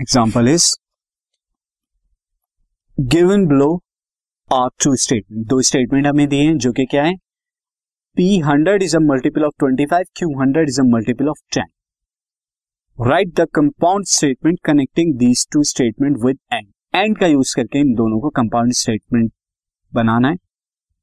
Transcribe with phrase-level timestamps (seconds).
[0.00, 0.64] Example is
[2.98, 3.66] given below
[4.50, 7.14] are two statement दो statement हमें दिए हैं, जो कि क्या है?
[8.16, 11.66] P hundred is a multiple of twenty five Q hundred is a multiple of ten
[12.98, 17.94] right the compound statement connecting these two statement with and and का use करके इन
[17.94, 19.30] दोनों को कंपाउंड स्टेटमेंट
[19.92, 20.36] बनाना है।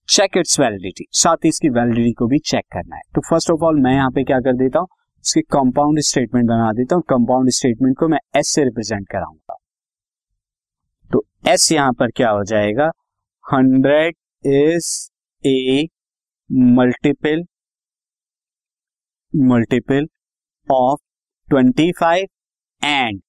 [0.09, 3.63] चेक इट्स वैलिडिटी साथ ही इसकी validity को भी चेक करना है। तो फ़र्स्ट ऑफ़
[3.65, 4.87] ऑल मैं यहाँ पे क्या कर देता हूँ?
[5.27, 9.55] इसके कंपाउंड स्टेटमेंट बना देता हूँ। कंपाउंड स्टेटमेंट को मैं एस से रिप्रेजेंट कराऊँगा।
[11.11, 12.85] तो एस यहाँ पर क्या हो जाएगा?
[13.45, 14.87] Hundred is
[15.43, 15.87] a
[16.49, 17.43] multiple
[19.33, 20.07] multiple
[20.67, 20.99] of
[21.49, 22.27] twenty five
[22.81, 23.19] and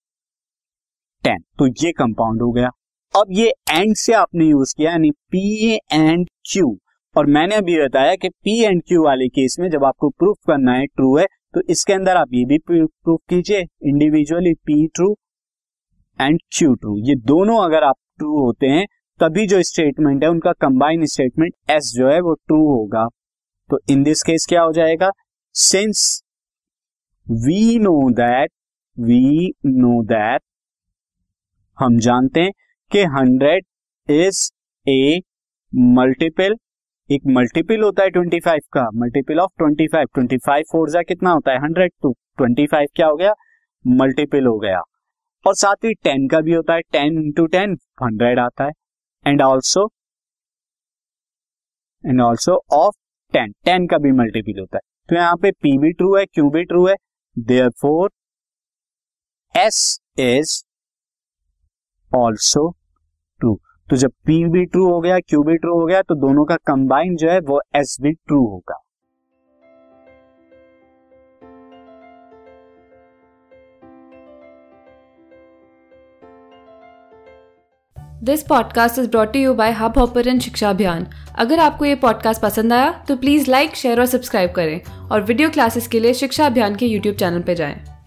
[1.24, 2.68] ten तो ये कंपाउंड हो गया।
[3.14, 6.76] अब ये एंड से आपने यूज़ किया, यानी पी एंड क्यू
[7.16, 10.72] और मैंने अभी बताया कि पी एंड क्यू वाले केस में जब आपको प्रूफ करना
[10.72, 11.26] है ट्रू है
[11.58, 15.06] तो इसके अंदर आप ये भी प्रूफ कीजिए individually P true
[16.19, 18.86] and Q true ये दोनों अगर आप ट्रू होते हैं,
[19.20, 23.06] तभी जो स्टेटमेंट है, उनका कंबाइन स्टेटमेंट एस जो है, वो ट्रू होगा।
[23.70, 25.10] तो इन दिस केस क्या हो जाएगा?
[25.55, 26.22] Since
[27.27, 28.50] we know that
[28.96, 30.42] we know that
[31.78, 32.52] हम जानते हैं
[32.90, 33.64] कि हंड्रेड
[34.08, 34.50] इज़
[34.86, 35.20] ए
[35.72, 36.56] मल्टीपल
[37.11, 41.03] एक मल्टीपल होता है ट्वेंटी फाइव का। Multiple of twenty five twenty five four जा
[41.03, 41.59] कितना होता है?
[41.59, 43.33] हंड्रेड टू ट्वेंटी फाइव क्या हो गया?
[43.84, 44.81] मल्टीपल हो गया।
[45.45, 48.70] और साथ ही टेन का भी होता है। टेन इंटू टेन हंड्रेड आता है।
[49.27, 49.86] And also
[52.05, 52.97] and also of
[53.33, 56.51] ten ten का भी मल्टीपल होता है। तो यहाँ पे पी भी ट्रू है क्यू
[56.51, 56.95] भी ट्रू है।
[57.70, 58.11] Therefore
[59.55, 60.62] S is
[62.12, 62.70] also
[63.41, 66.44] true तो जब पी भी ट्रू हो गया क्यू भी ट्रू हो गया तो दोनों
[66.44, 68.84] का कंबाइन जो है वो एस भी ट्रू होगा
[78.23, 81.07] this podcast is brought you by Hubhopper शिक्षा अभियान
[81.39, 84.80] अगर आपको ये पॉडकास्ट पसंद आया तो प्लीज़ लाइक शेयर और सब्सक्राइब करें
[85.11, 87.98] और वीडियो क्लासेस के लिए शिक्षा अभियान के यूट्यूब चैनल पर जाएँ।